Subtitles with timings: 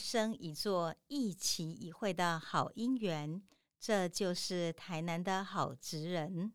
[0.00, 3.42] 生一座、一期一会的好姻缘。
[3.78, 6.52] 这就是台南的好职人。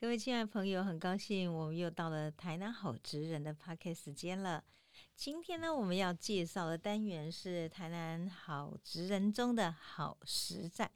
[0.00, 4.64] 各位亲爱的朋友，很高兴我们又到了台南好职人的 p a r k 时间了。
[5.14, 10.90] 今天呢，我们要介绍的单元是台南好职人中的好实在。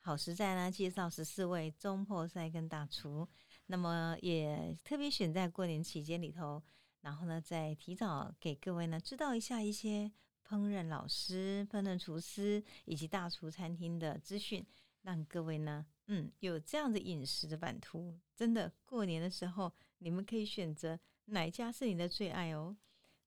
[0.00, 3.26] 好实在呢，介绍十四位中破赛跟大厨。
[3.66, 6.62] 那么也特别选在过年期间里头，
[7.04, 10.10] 然后呢，再提早给各位呢知道一下一些
[10.48, 14.66] 烹饪老师、烹饪厨师以及大厨餐厅的资讯，
[15.02, 18.18] 让各位呢，嗯，有这样的饮食的版图。
[18.34, 22.74] 真的过年的时候，你们可以选择哪家是你的最爱哦。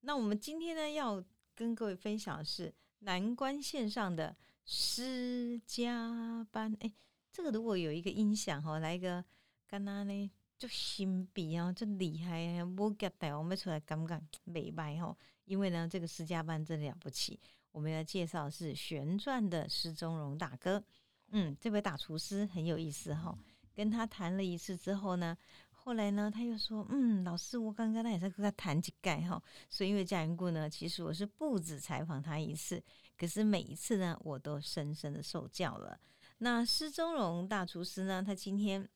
[0.02, 1.24] 那我们今天呢，要
[1.54, 6.76] 跟各位分享的是南关线上的施家班。
[6.80, 6.92] 哎，
[7.32, 9.24] 这个如果有一个音响哈，来一个。
[9.70, 12.64] 干那呢，就新笔啊，就厉害！
[12.78, 17.40] 我夹带我们出来刚刚美白吼，因为呢，这个施家班真了不起。
[17.72, 20.84] 我们要介绍是旋转的施宗荣大哥，
[21.30, 23.38] 嗯，这位大厨师很有意思哈。
[23.76, 25.38] 跟他谈了一次之后呢，
[25.70, 29.40] 后来呢，他又说，嗯，老师，我刚刚那也在跟他谈几盖哈。
[29.70, 32.84] 所以因为这样缘故呢，其实我是不止采访他一次，
[33.16, 36.00] 可是每一次呢，我都深深的受教了。
[36.40, 38.90] 那施宗荣大厨师呢，他今天。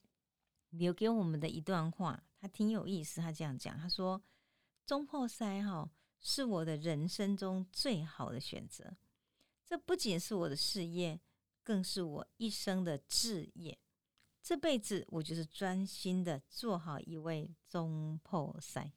[0.72, 3.20] 留给我们的一段话，他挺有意思。
[3.20, 4.22] 他这样讲，他说
[4.86, 8.96] ：“中破塞哈是我的人生中最好的选择，
[9.66, 11.20] 这不仅是我的事业，
[11.62, 13.78] 更是我一生的志业。
[14.42, 18.92] 这辈子我就是专心的做好一位中破塞。”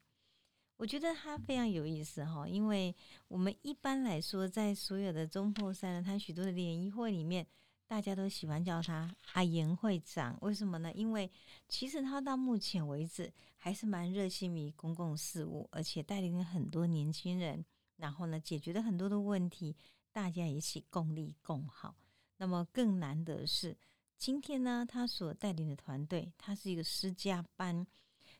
[0.78, 2.94] 我觉得他非常有意思哈，因为
[3.28, 7.46] 我们一般来说，在所有的中破塞呢，他许多的联谊会里面。
[7.88, 10.92] 大家都喜欢叫他阿言会长，为什么呢？
[10.92, 11.30] 因为
[11.68, 17.64] 其实他到目前为止还是蛮热心于公共事务，而且带领了很多年轻人，
[17.96, 19.76] 然后呢，解决了很多的问题，
[20.10, 21.94] 大家一起共利共好。
[22.38, 23.76] 那么更难得是，
[24.18, 27.86] 今天呢，他所带领的团队，他是一个私家班。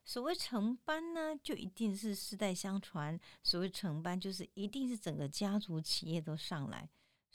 [0.04, 6.88] 所谓成班呢，就一定是世代相传；所谓成班，就是一定是整个家族企业都上来。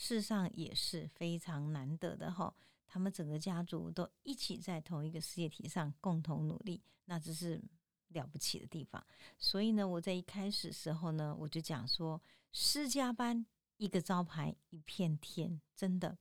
[0.03, 2.51] 世上也是非常难得的哈，
[2.87, 7.61] 他们整个家族都一起在同一个事业体上共同努力，那这是
[8.07, 9.05] 了不起的地方。
[9.37, 12.19] 所以呢，我在一开始时候呢，我就讲说，
[12.51, 13.45] 施家班
[13.77, 16.17] 一个招牌一片天，真的。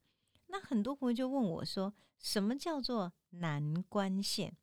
[0.49, 4.55] 那很多朋友就问我说，什么叫做南关县？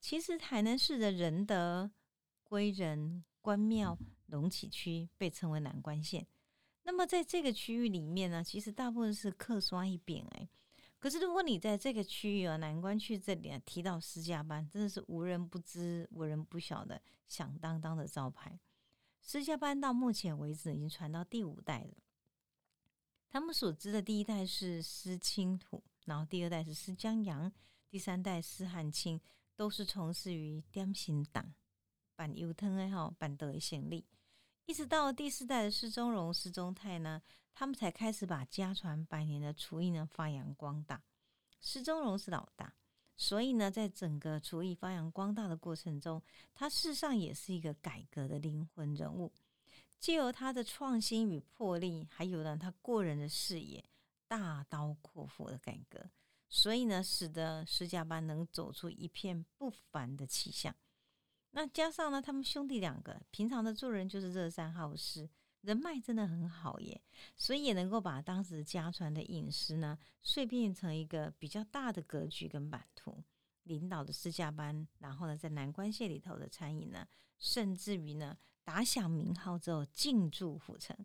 [0.00, 1.90] 其实台南市的仁德、
[2.42, 3.98] 归仁、关庙、
[4.28, 6.26] 龙崎区被称为南关县。
[6.88, 10.48] 那么在这个区域里面呢，其实大部分是客刷一遍哎。
[10.98, 18.58] 可是如果你在这个区域啊，南关区这里提到私家班，真的是无人不知、无人不晓的响当当的招牌。
[19.20, 21.94] 私家班到目前为止已经传到第五代了。
[23.28, 27.52] 他们所知的第一代是施清土，然后第二代是施江阳，
[27.90, 29.20] 第三代施汉清，
[29.54, 31.52] 都是从事于点心党、
[32.16, 34.06] 板油汤哎哈、板德县立。
[34.68, 37.22] 一直到第四代的施宗荣、施宗泰呢，
[37.54, 41.02] 他们才开始把家传百年的厨艺呢发扬光大。
[41.58, 42.74] 施宗荣是老大，
[43.16, 46.22] 所以呢，在整个厨艺发扬光大的过程中，
[46.54, 49.32] 他事实上也是一个改革的灵魂人物。
[49.98, 53.82] 借由他的创新与魄力，还有呢他过人的视野，
[54.26, 56.10] 大刀阔斧的改革，
[56.50, 60.76] 所以呢，使得施家班能走出一片不凡的气象。
[61.52, 65.28] 那加上呢，他们兄弟两个平常的做人就是热善好施，
[65.62, 67.00] 人脉真的很好耶，
[67.36, 73.24] 所以也能够把当时家传的饮食呢，碎变成一个比较大的格局跟版图。
[73.64, 77.06] 领导的私家班，然后呢，在南关县里头的餐饮呢，
[77.38, 78.34] 甚至于呢，
[78.64, 80.96] 打响名号之后进驻府城。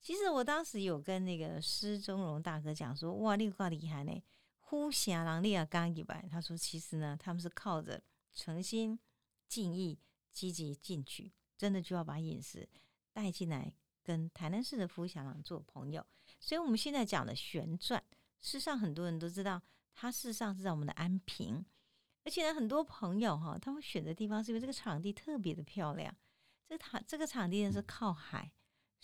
[0.00, 4.22] 其实我当时有跟那个施宗荣大哥讲说，哇，你个厉害呢，
[4.60, 6.26] 呼霞郎利亚刚一百。
[6.30, 8.02] 他说，其实呢，他们是靠着
[8.32, 8.98] 诚心。
[9.48, 9.98] 敬意、
[10.32, 12.68] 积极进取，真的就要把饮食
[13.12, 13.72] 带进来，
[14.02, 16.06] 跟台南市的福祥郎做朋友。
[16.38, 18.02] 所以，我们现在讲的旋转，
[18.40, 19.62] 事实上很多人都知道，
[19.94, 21.64] 它事实上是在我们的安平。
[22.24, 26.14] 而且呢，很多朋友哈，他们选择地方是因为这个场地特别的漂亮。
[26.68, 28.50] 这场这个场地呢是靠海。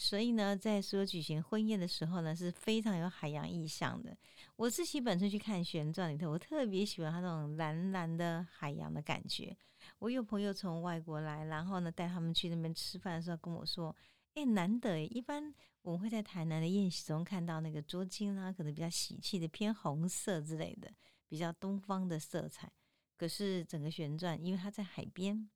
[0.03, 4.15] 所以呢，在说举行婚宴的时候呢，是非常有海洋意象的。
[4.57, 9.57] 我自己本身去看旋转里头，我特别喜欢它那种蓝蓝的海洋的感觉。
[10.01, 13.95] 我有朋友从外国来，然后呢带他们去那边吃饭的时候跟我说
[14.35, 20.93] ：“哎，难得，一般我们会在台南的宴席中看到那个桌巾啊，可能比较喜气的偏红色之类的，
[21.29, 22.69] 比较东方的色彩。
[23.17, 25.49] 可是整个旋转，因为它在海边。”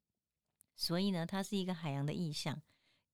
[0.76, 2.62] 所以呢，它是一个海洋的意象。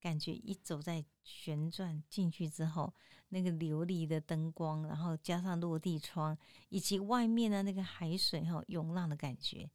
[0.03, 2.93] 感觉一走在旋转进去之后，
[3.29, 6.37] 那个琉璃的灯光，然后加上落地窗，
[6.71, 9.71] 以及外面的那个海水哈涌浪的感觉，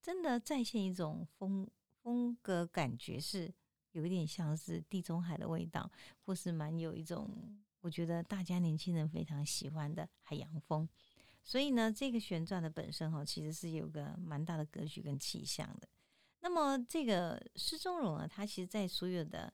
[0.00, 1.68] 真的再现一种风
[2.00, 3.52] 风格感觉，是
[3.90, 5.90] 有一点像是地中海的味道，
[6.24, 10.88] 或是蛮有一种我觉得大家年轻人非常喜欢的海洋风。
[11.42, 15.88] 所以呢，这个旋转的本身哈，其实是有个蛮大的格局跟气象的。
[16.44, 19.52] 那么这个施中荣啊，他其实在所有的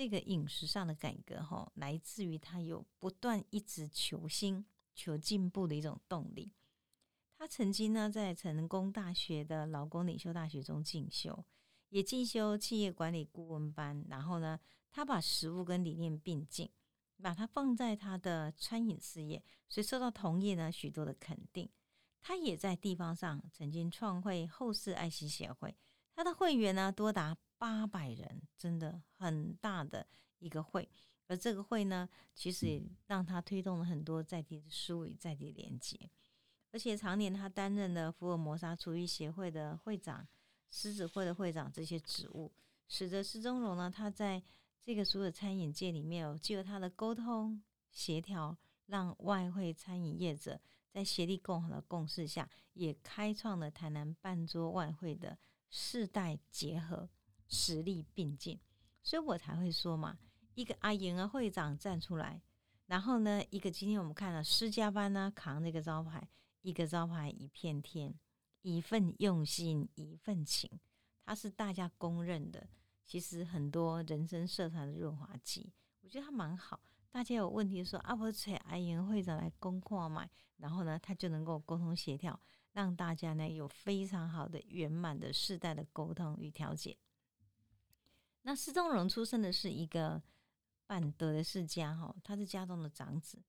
[0.00, 4.64] 这个饮食上的改革哈，来自于他有不断一直求新、
[4.94, 6.50] 求进步的一种动力。
[7.36, 11.44] 他曾经呢在成功大学的劳工领袖大学中进修，
[11.90, 14.02] 也进修企业管理顾问班。
[14.08, 14.58] 然后呢，
[14.90, 16.70] 他把食物跟理念并进，
[17.22, 21.68] 把它放在他的餐饮事业，所以受到同业呢许多的肯定。
[22.22, 25.76] 他也在地方上曾经创会后世爱心协会，
[26.14, 27.36] 他的会员呢多达。
[27.60, 30.06] 八百人，真的很大的
[30.38, 30.88] 一个会，
[31.26, 36.10] 而这个会呢，其实也让他推动了很多在地的事务与在地连接，
[36.72, 40.26] 而且常年他担任了福尔摩沙厨艺协会的会长、
[40.70, 42.50] 狮子会的会长这些职务，
[42.88, 44.42] 使得施中荣呢，他在
[44.80, 50.58] 这个所有餐饮界里面，借由他的沟通协调，让外汇餐饮业者
[50.88, 55.36] 在协力共好的共识下，也开创了台南半桌外汇的
[55.68, 57.10] 世代结合。
[57.50, 58.58] 实力并进，
[59.02, 60.18] 所以我才会说嘛，
[60.54, 62.40] 一个阿莹啊会长站出来，
[62.86, 66.26] 然后呢，一个今天我们看了施家班呢扛那个招牌，
[66.62, 68.14] 一个招牌一片天，
[68.62, 70.70] 一份用心一份情，
[71.26, 72.68] 他是大家公认的。
[73.04, 76.78] 其实很多人生社团的润滑剂，我觉得他蛮好。
[77.10, 82.38] 大家有问题说阿婆请阿莹会长来公话嘛，然后呢，他就能够沟通协调，
[82.70, 86.96] 让大家呢有非常好的圆满的世代的沟通与调解。
[88.42, 90.22] 那施中荣出生的是一个
[90.86, 93.42] 半德的世家哈，他是家中的长子。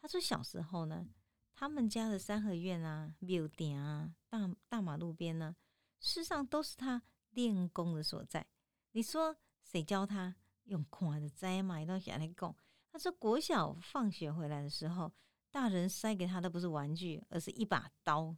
[0.00, 1.08] 他说小时候呢，
[1.54, 4.38] 他们家的三合院啊、庙顶啊、大
[4.68, 5.56] 大马路边呢，
[5.98, 8.46] 世上都是他练功的所在。
[8.92, 12.54] 你说谁教他用看的摘买东西来供？
[12.92, 15.12] 他说国小放学回来的时候，
[15.50, 18.36] 大人塞给他的不是玩具，而是一把刀。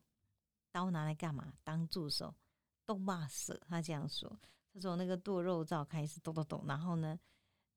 [0.70, 1.52] 刀拿来干嘛？
[1.64, 2.35] 当助手，
[2.85, 3.61] 都骂死。
[3.69, 4.38] 他这样说。
[4.81, 7.19] 从那个剁肉灶开始，剁剁剁，然后呢，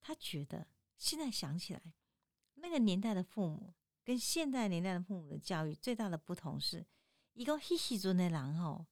[0.02, 0.68] 他觉得
[0.98, 1.82] 现在想起来，
[2.56, 3.74] 那个年代的父母
[4.04, 6.86] 跟现代年代的父母的教育最大的不同是，
[7.34, 8.86] 一个迄时阵的人吼，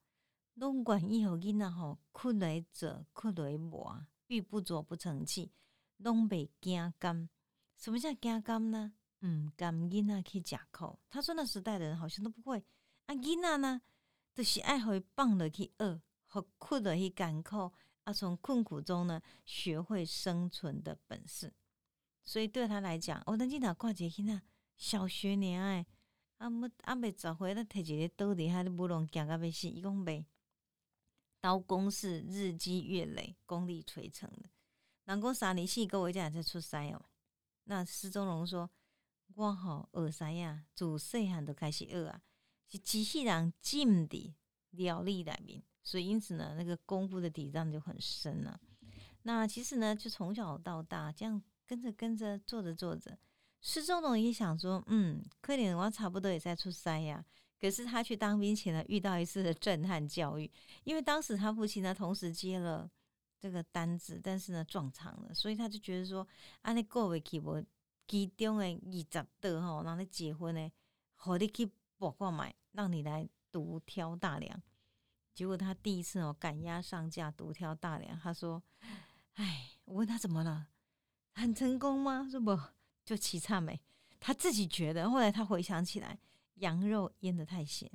[0.54, 5.52] 拢管伊后囡仔吼，困来者困来磨，玉不琢不成器，
[5.98, 7.30] 拢袂惊干。
[7.76, 8.94] 什么叫惊干呢？
[9.22, 11.00] 嗯，干囡仔去假口。
[11.10, 12.64] 他说那时代的人好像都不会，
[13.06, 13.82] 啊囡仔呢，
[14.34, 17.72] 都是爱会放落去饿，和困落去艰苦。
[18.08, 21.54] 他从困苦中呢，学会生存的本事，
[22.24, 24.44] 所以对他来讲，我曾经打挂节去啊，
[24.78, 25.86] 小学年哎，
[26.38, 30.24] 阿没阿没找回来摕一个刀底下的不拢行到要死，伊讲袂，
[31.42, 34.50] 刀工是日积月累，功力垂成的。
[35.04, 37.06] 人讲三年四个月才出师哦。
[37.66, 38.70] 那施中荣说，
[39.36, 42.22] 我吼学师啊，自细汉就开始学啊，
[42.70, 44.34] 是机器人进的
[44.70, 45.62] 料理内面。
[45.88, 48.60] 所以，因此呢，那个功夫的底账就很深了。
[49.22, 53.18] 那其实呢，就从小到大这样跟着跟着做着做着，
[53.62, 57.24] 施中荣也想说，嗯，可能我差不多也在出山呀。
[57.58, 60.52] 可是他去当兵前呢，遇到一次的震撼教育，
[60.84, 62.92] 因为当时他父亲呢同时接了
[63.40, 66.28] 这个单子，但是呢撞场了，所以他就觉得说，
[66.64, 67.64] 啊，你过未去我
[68.06, 70.70] 其中的二十多吼，让你结婚呢，
[71.16, 74.62] 好你去博挂买，让你来独挑大梁。
[75.38, 78.20] 结果他第一次哦赶鸭上架，独挑大梁。
[78.20, 78.64] 他说
[79.38, 80.70] ：“哎，我问他怎么了，
[81.36, 82.28] 很成功吗？
[82.28, 82.60] 说不，
[83.06, 83.80] 就奇差没。
[84.20, 85.08] 他自己觉得。
[85.08, 86.18] 后来他回想起来，
[86.56, 87.88] 羊肉腌的太咸，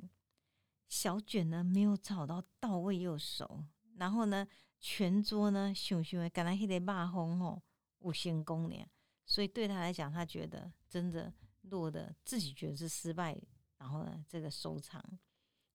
[0.87, 3.65] 小卷呢没有炒到到位又熟。
[3.97, 4.47] 然后呢，
[4.79, 7.61] 全桌呢熊熊的，赶来迄个骂风吼
[7.99, 8.85] 五星功呢。
[9.25, 11.33] 所以对他来讲，他觉得真的
[11.63, 13.37] 落的自己觉得是失败。
[13.79, 15.03] 然后呢，这个收场。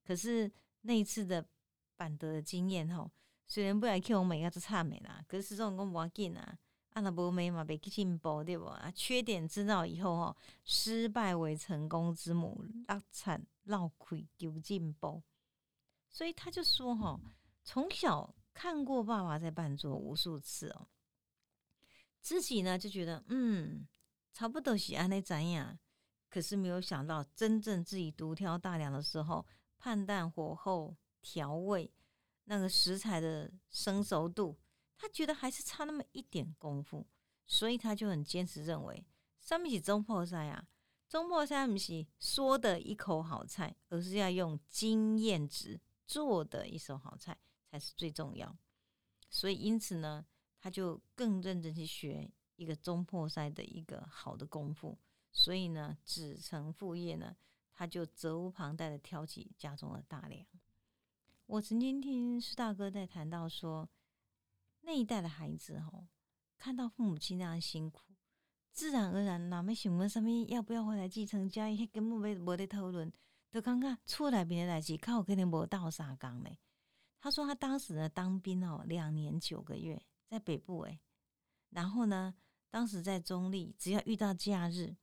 [0.03, 1.47] 可是那一次的。”
[1.99, 3.11] 板德的经验吼，
[3.49, 6.59] 虽然不来 Q 美啊，都差美啦，可是这种讲无要紧啊，
[6.91, 8.89] 啊那无美嘛，别进步对不啊？
[8.95, 15.21] 缺点知道以后吼，失败为成功之母，落惨落亏求进步。
[16.09, 17.21] 所以他就说哈，
[17.65, 20.87] 从小看过爸爸在办桌无数次哦，
[22.21, 23.89] 自己呢就觉得嗯，
[24.33, 25.77] 差不多是安尼怎样，
[26.31, 29.45] 可是没有想到真正自己独挑大梁的时候，
[29.79, 30.97] 判断火候。
[31.21, 31.93] 调味
[32.45, 34.59] 那个食材的生熟度，
[34.97, 37.07] 他觉得还是差那么一点功夫，
[37.47, 39.05] 所以他就很坚持认为，
[39.41, 40.69] 上面是中破菜啊，
[41.09, 47.39] 中破菜不是说的一口好菜，而是要用经验值做的一手好菜
[47.71, 48.57] 才是最重要。
[49.31, 50.25] 所以因此呢，
[50.59, 54.99] 他就更认真去学一个中破菜的一个好的功夫。
[55.31, 57.37] 所以呢，子承父业呢，
[57.73, 60.47] 他就责无旁贷的挑起家中的大梁。
[61.49, 63.89] 我曾经听师大哥在谈到说，
[64.83, 66.07] 那一代的孩子哦，
[66.59, 68.03] 看到父母亲那样辛苦，
[68.71, 73.11] 自然而然哪没想问上面要不要回来继承家业，根本没没得讨论，
[73.51, 76.59] 就感觉厝内边的代志靠肯定无到啥讲嘞。
[77.19, 81.01] 他说他当时呢当兵哦，两年九个月在北部诶，
[81.71, 82.35] 然后呢，
[82.69, 84.97] 当时在中立，只要遇到假日。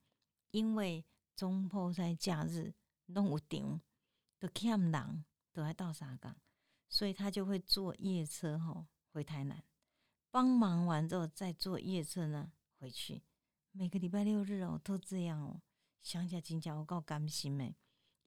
[0.52, 2.72] 因为中坡在假日
[3.06, 3.80] 弄有场，
[4.38, 5.24] 都欠人，
[5.56, 6.36] 都在到沙港，
[6.86, 9.64] 所以他就会坐夜车吼回台南，
[10.30, 13.22] 帮忙完之后再坐夜车呢回去。
[13.72, 15.62] 每个礼拜六日哦都这样哦，
[16.02, 17.74] 想起来真叫我够甘心诶。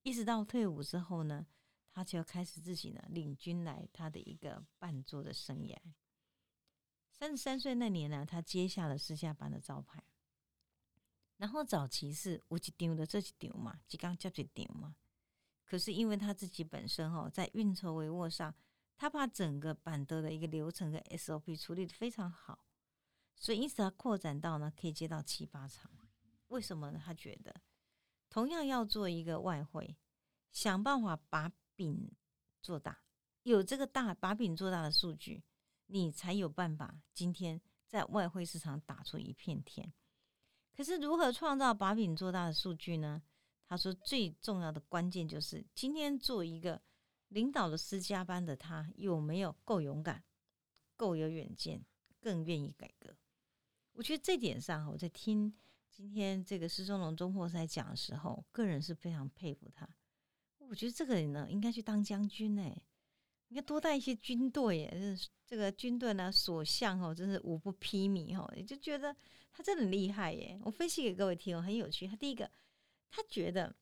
[0.01, 1.45] 一直到退伍之后呢，
[1.91, 5.77] 他就要开始自己呢领军来他的一个伴奏的生涯。
[7.11, 10.03] 三十三岁那年呢，他接下了私下班的招牌。
[11.37, 14.95] 然后早期是有一张的这几张嘛，即刚接一张嘛。
[15.69, 18.51] 可是因为他自己本身哈，在运筹帷幄上，
[18.97, 22.65] 他把整个板德的一个流程跟 SOP 处理的非常好，
[23.35, 25.91] 所以因此他扩展到呢可以接到七八场。
[26.47, 26.99] 为什么呢？
[27.05, 27.61] 他觉得
[28.31, 29.95] 同样要做一个外汇，
[30.51, 32.11] 想办法把饼
[32.63, 33.03] 做大，
[33.43, 35.43] 有这个大把饼做大的数据，
[35.85, 39.93] 你才有办法今天在外汇市场打出一片天。
[40.75, 43.21] 可是如何创造把饼做大的数据呢？
[43.69, 46.81] 他说最重要的关键就是今天做一个
[47.27, 50.23] 领导的私家班的他有没有够勇敢、
[50.97, 51.85] 够有远见、
[52.19, 53.15] 更愿意改革。
[53.93, 55.53] 我觉得这点上，我在听
[55.89, 59.87] 今天这个施中龙中破赛讲的时候，个人是非常佩服他。
[60.57, 62.75] 我觉得这个人呢，应该去当将军哎。
[63.49, 69.15] 应该多带一些军队耶，这个军队呢，所向哦，真是无不披靡哦，也就觉得
[69.51, 70.59] 他真的很厉害耶。
[70.63, 72.05] 我分析给各位听哦，很有趣。
[72.07, 72.47] 他第一个，
[73.09, 73.75] 他觉得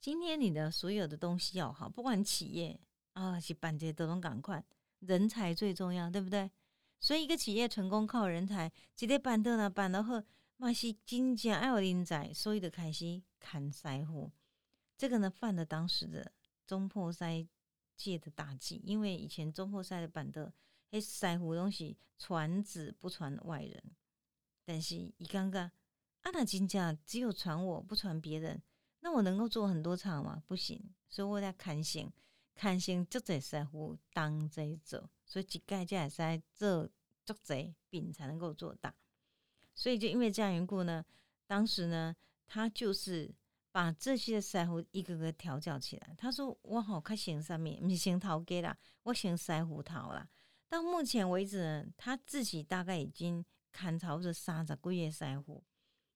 [0.00, 2.80] 今天你的所有的东西要好，不管企业
[3.12, 4.64] 啊，去办这些都能赶快，
[5.00, 6.50] 人才最重要，对不对？
[7.00, 10.22] 所以一个企业成功靠人才，今天办的呢，办的好，
[10.56, 14.30] 嘛是真正爱有人才，所以就开始砍腮胡。
[14.96, 16.32] 这个呢，犯了当时的
[16.66, 17.46] 中破塞。
[17.96, 20.52] 界的大忌，因为以前中破赛的板凳，
[20.90, 23.80] 诶，腮胡东西传子不传外人，
[24.64, 25.70] 但是一刚刚
[26.24, 28.60] 阿那金价只有传我不传别人，
[29.00, 30.42] 那我能够做很多场吗？
[30.46, 32.12] 不行，所以我在看线，
[32.54, 36.90] 看线就在腮胡当在做，所以几盖才在做
[37.24, 38.94] 做贼饼才能够做大，
[39.74, 41.02] 所以就因为这样缘故呢，
[41.46, 42.14] 当时呢，
[42.46, 43.34] 他就是。
[43.74, 46.14] 把这些腮胡一个个调教起来。
[46.16, 50.28] 他说：“我好开心上面，不是先桃给啦，我先腮胡桃啦。
[50.68, 55.60] 到目前为止呢，他自己大概已经砍朝着三十个月腮胡，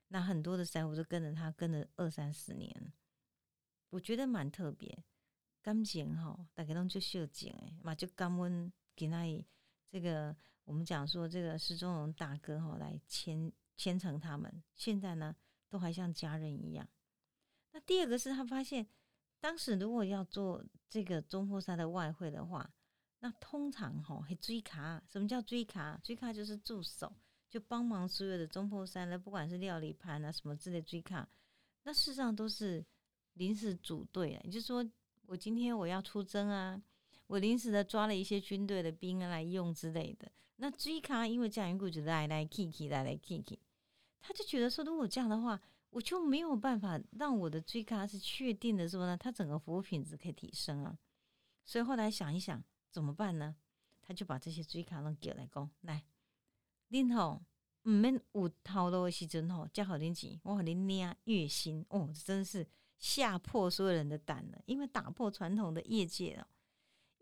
[0.08, 2.92] 那很多的腮胡都跟着他跟了二三十年，
[3.90, 5.04] 我觉得蛮特别。
[5.60, 9.44] 感情哈，大家都就秀景诶，嘛就感恩给那
[9.88, 10.34] 这个
[10.64, 15.36] 我们讲说这个施中荣大哥哈来牵牵成他们，现在呢
[15.68, 16.88] 都还像家人一样。”
[17.72, 18.88] 那第二个是他发现，
[19.40, 22.72] 当时如果要做这个中坡山的外汇的话，
[23.18, 25.02] 那通常哈会追卡。
[25.06, 26.00] 什么叫追卡？
[26.02, 27.14] 追卡就是助手，
[27.48, 31.28] 就帮忙所有的中破山的，不管是料理盘啊什么之类追卡。
[31.84, 32.84] 那事实上都是
[33.34, 34.84] 临时组队啊，也就是说，
[35.26, 36.80] 我今天我要出征啊，
[37.26, 40.30] 我临时的抓了一些军队的兵来用之类的。
[40.56, 43.58] 那追卡因为蒋云谷就来来 Kiki 来来 Kiki，
[44.20, 45.60] 他就觉得说，如果这样的话。
[45.90, 50.98] 我就没有办法让我的追卡是确定的，说呢，他整个服务品质可以提升啊。
[51.64, 53.56] 所以后来想一想，怎么办呢？
[54.02, 56.04] 他就把这些追卡拢叫来讲，来，
[56.90, 57.42] 恁吼
[57.84, 62.66] 毋免有头路的时阵吼，交好恁钱，我互恁领月薪哦，真是
[62.98, 64.60] 吓破所有人的胆了。
[64.66, 66.46] 因为打破传统的业界哦，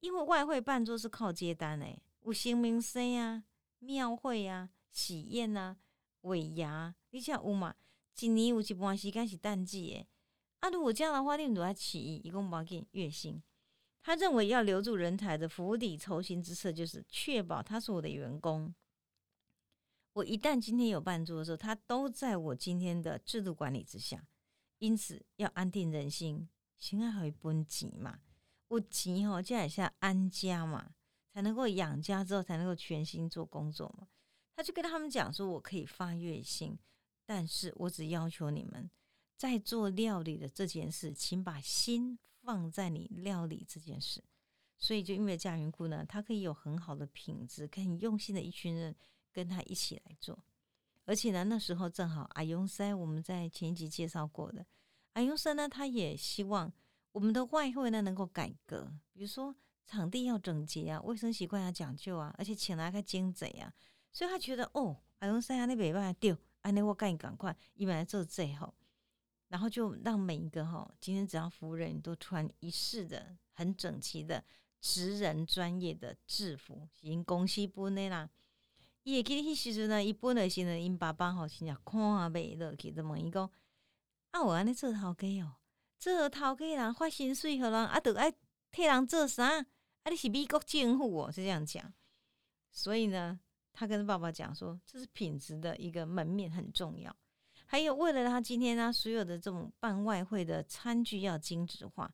[0.00, 3.44] 因为外汇办桌是靠接单诶，有新明生啊、
[3.78, 5.76] 庙会啊、喜宴啊、
[6.22, 7.74] 尾牙，你像有嘛？
[8.18, 10.08] 一年有一半时间是淡季诶，
[10.60, 13.42] 啊，如果这样的话，你们都要起义，一共包给月薪。
[14.02, 18.74] 他认为要留住人才的釜底抽薪之策，就是确保他是我的员工。
[20.16, 24.26] 我一旦今天有办桌的时候，他都在我今天的制度管理之下，
[24.78, 28.20] 因此要安定人心，心爱会分钱嘛。
[28.68, 30.94] 有钱吼，这也是安家嘛，
[31.34, 34.08] 才能够养家之后才能够全心做工作嘛。
[34.54, 36.78] 他就跟他们讲说，我可以发月薪，
[37.26, 38.90] 但是我只要求你们
[39.36, 44.24] 在做料理的这件事，请把心放在你料理这件事。
[44.78, 48.96] 所以就因为家云姑呢，他可以有很好的品质，很用心的一群人
[49.36, 50.38] 跟他一起来做。
[51.04, 54.64] 而且呢，那时候正好阿勇塞我们在前一集介绍过的
[55.12, 56.72] 阿勇塞呢，他也希望
[57.12, 63.72] 我们的外汇呢能够改革，比如说场地要整洁啊，卫生习惯要讲究啊，而且请来个精贼啊，
[64.10, 68.74] 所以他觉得哦，阿勇塞啊那北办法丢，安那我赶紧赶快，一般来做最后，
[69.48, 74.42] 然后就让每一个哈，今天只要服务人都穿一式的很整齐的
[74.80, 78.28] 职人专业的制服，因公司本的啦。
[79.06, 82.00] 伊会记得迄时阵呢，伊本来是呢，因爸爸吼真正看
[82.32, 83.48] 袂落去，就问伊讲：
[84.32, 85.54] 啊，我安尼做头家哦，
[85.96, 88.34] 做头家人发薪水互人，啊，得爱
[88.72, 89.44] 替人做啥？
[89.44, 91.94] 啊，你是美国政府哦，是这样讲。
[92.72, 93.38] 所以呢，
[93.72, 97.14] 他跟爸爸讲说，这是品质的一个门面很重要。
[97.66, 102.12] 还有，为了他今天他，所有的这种办外汇的餐具要精致化，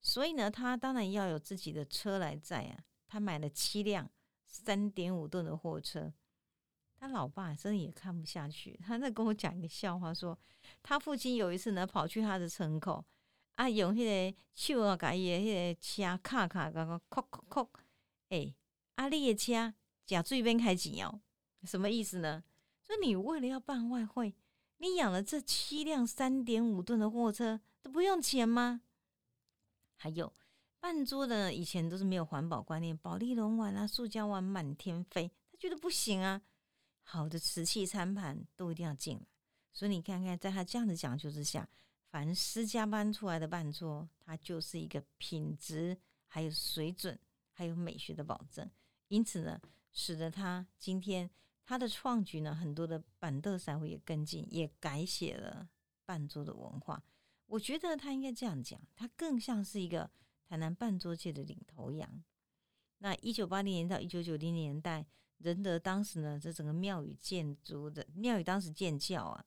[0.00, 2.84] 所以呢，他当然要有自己的车来载啊。
[3.08, 4.08] 他买了七辆
[4.46, 6.12] 三点五吨的货车。
[7.00, 10.38] 他老爸真的也看不下去，他在跟我讲一个笑话，说
[10.82, 13.02] 他父亲有一次呢跑去他的村口，
[13.54, 17.70] 啊用迄个手啊，甲伊的迄个车卡卡，甲个敲敲敲，
[18.28, 18.54] 哎，
[18.96, 19.72] 啊你的车
[20.04, 21.22] 假最边开钱哦，
[21.64, 22.44] 什么意思呢？
[22.86, 24.34] 说你为了要办外汇，
[24.76, 28.82] 你养了这七辆三点五吨的货车都不用钱吗？
[29.96, 30.30] 还有
[30.80, 36.42] 办桌的以前都是没有环保观念，保利龙碗啊、塑胶碗满天飞，他觉得不行啊。
[37.12, 39.26] 好的瓷器餐盘都一定要进来，
[39.72, 41.68] 所以你看看，在他这样的讲究之下，
[42.08, 47.18] 凡私家搬出来的办桌，它就是一个品质、还有水准、
[47.50, 48.70] 还有美学的保证。
[49.08, 51.28] 因此呢，使得他今天
[51.64, 55.68] 他的创举呢，很多的板凳才会也跟进，也改写了
[56.04, 57.02] 办桌的文化。
[57.46, 60.08] 我觉得他应该这样讲，他更像是一个
[60.46, 62.22] 台南办桌界的领头羊。
[62.98, 65.04] 那一九八零年到一九九零年代。
[65.40, 69.44] 仁德当时呢，这整个庙宇建筑的庙宇当时建教啊，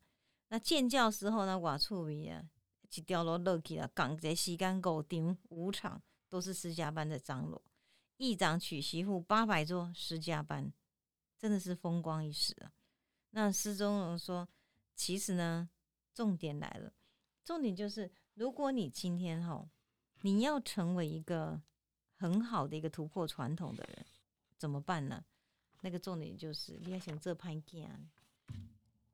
[0.49, 2.43] 那建教时候呢，瓦厝米啊，
[2.89, 7.62] 一掉落落去了，港在西干狗顶五场都是私家班的张罗，
[8.17, 10.73] 议长娶媳妇八百桌私家班，
[11.38, 12.71] 真的是风光一时啊。
[13.29, 14.47] 那施宗荣说，
[14.95, 15.69] 其实呢，
[16.13, 16.93] 重点来了，
[17.43, 19.69] 重点就是如果你今天哈，
[20.21, 21.62] 你要成为一个
[22.15, 24.06] 很好的一个突破传统的人，
[24.58, 25.23] 怎么办呢？
[25.84, 28.10] 那个重点就是，你要想做判件，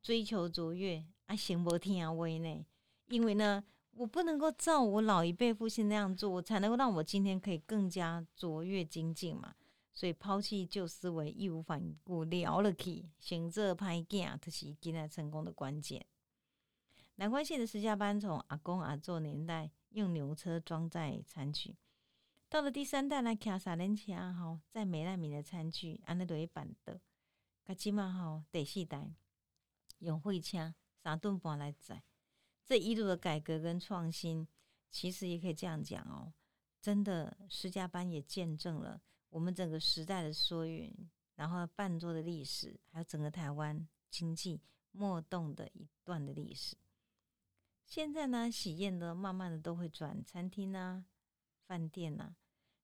[0.03, 2.63] 追求卓越啊，行不听啊威呢？
[3.07, 3.63] 因为呢，
[3.95, 9.55] 我不能够照我老一辈父亲那样做，我才能够让我今天可以更加卓越精进嘛。
[9.91, 16.05] 所以抛弃旧思维，义无反顾，聊了去，行这判件，这是今天成功的关键。
[17.15, 21.75] 南关县的私家班从阿公阿祖年代用牛车装载餐具。
[22.49, 26.99] 到了第三代来骑三轮车吼，在美难民的餐具安尼都会板的，
[27.63, 29.13] 噶起码吼第四代
[29.99, 32.03] 用货车三吨半来载，
[32.65, 34.47] 这一路的改革跟创新，
[34.89, 36.33] 其实也可以这样讲哦，
[36.81, 44.59] 真的施家班也见证了我们整个时代的缩影，然后半座的历史，还有整个台湾经济
[44.91, 46.75] 脉动的一段的历史。
[47.85, 51.05] 现在呢，喜宴的慢慢的都会转餐厅啊。
[51.69, 52.35] 饭店呐，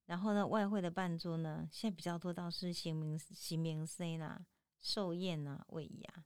[0.06, 4.46] 然后呢，外汇的办桌呢，现在比较多倒是新明新明 C 啦、
[4.80, 6.26] 寿宴呐、尾牙，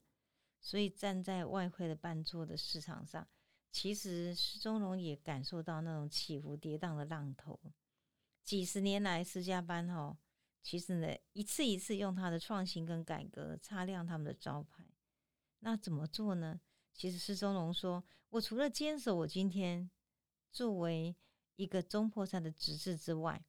[0.60, 3.26] 所以站在外汇的办桌的市场上，
[3.72, 7.58] 其实施中荣也感受到那种起伏跌宕的浪头。
[8.44, 10.18] 几十年来，私家班哦，
[10.62, 14.86] 其实呢，一次一次用他的创新跟改革擦亮他们的招牌。
[15.60, 16.60] 那怎么做呢？
[16.94, 19.90] 其实施中荣说：“我除了坚守我今天
[20.52, 21.16] 作为。”
[21.60, 23.44] 一个中破山的职志之外，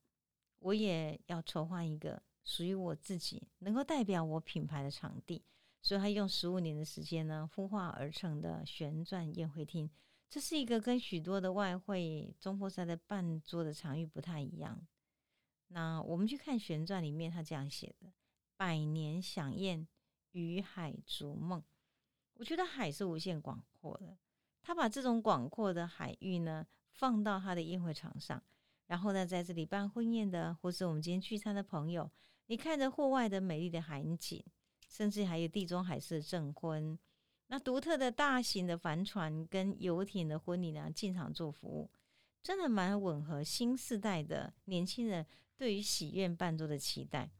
[0.58, 5.44] 我也要筹划一个属于我自己能够代表我品牌的场地。
[5.80, 9.88] 所以，他用十五年的时间呢，孵化而成的旋转宴会厅，
[10.28, 14.84] 这是一个跟许多的外汇中破山的半桌的场域不太一样。
[15.68, 18.12] 那我们去看旋转里面，他这样写的
[18.58, 19.86] ：“百年享宴，
[20.32, 21.62] 与海逐梦。”
[22.34, 24.18] 我觉得海是无限广阔的，
[24.62, 26.66] 他把这种广阔的海域呢。
[26.92, 28.42] 放到他的宴会场上，
[28.86, 32.10] 然后呢，在这里办婚宴的，或是我们今天聚餐的朋友，
[32.46, 34.44] 你看着户外的美丽的海景，
[34.88, 36.98] 甚至还有地中海式的证婚，
[37.46, 41.90] 那独特的大型的帆船跟游艇的婚礼呢，进场做服务，
[42.42, 45.26] 真的蛮吻合新时代的年轻人
[45.56, 47.30] 对于喜宴伴奏的期待。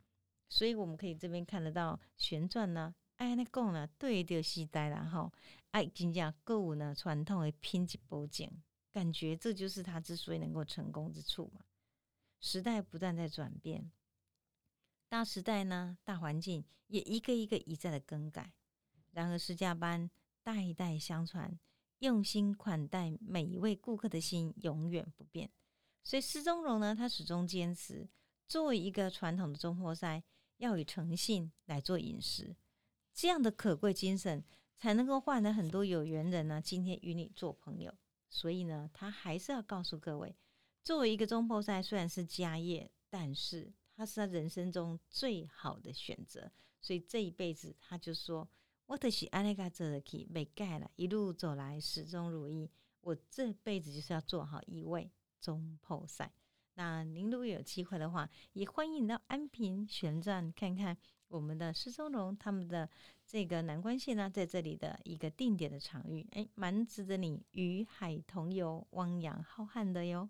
[0.48, 5.32] 所以我们可以这边看得到旋转呢，哎，那讲呢，对着时代啦哈，
[5.70, 8.50] 哎，真正购物呢传统的拼接波景，
[8.92, 11.64] 感觉这就是他之所以能够成功之处嘛。
[12.40, 13.92] 时代不断在转变，
[15.08, 18.54] 大时代呢，大环境也一个一个一再的更改。
[19.10, 20.10] 然而，施家班
[20.42, 21.58] 代代相传，
[21.98, 25.50] 用心款待每一位顾客的心永远不变。
[26.02, 28.08] 所以，施宗荣呢，他始终坚持，
[28.48, 30.22] 作为一个传统的中破塞，
[30.56, 32.56] 要以诚信来做饮食，
[33.12, 34.42] 这样的可贵精神，
[34.78, 37.94] 才能够换来很多有缘人呢，今天与你做朋友。
[38.30, 40.34] 所以呢，他还是要告诉各位。
[40.82, 46.50] 作为一个中破赛，虽然是家业，但是他是他人生中最好的选择。
[46.80, 48.48] 所以这一辈子，他就说
[48.86, 52.70] ：“我的是安利卡泽的 key 被盖了，一路走来始终如一。
[53.02, 56.32] 我这辈子就是要做好一位中破赛。”
[56.74, 60.96] 那您如果有机会的话，也欢迎到安平旋转看看
[61.28, 62.88] 我们的施宗荣他们的
[63.32, 70.28] 这个南关线呢，在这里的一个定点的场域，哎，蛮值得你与海同游、汪洋浩瀚的哟。